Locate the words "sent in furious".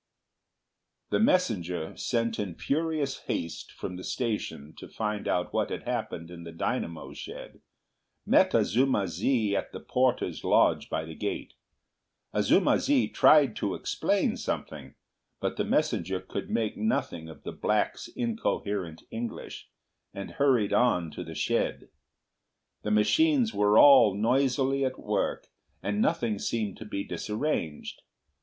1.95-3.19